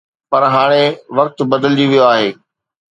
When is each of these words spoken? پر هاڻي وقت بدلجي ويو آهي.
پر 0.29 0.43
هاڻي 0.53 0.85
وقت 1.17 1.37
بدلجي 1.51 1.85
ويو 1.91 2.05
آهي. 2.13 2.29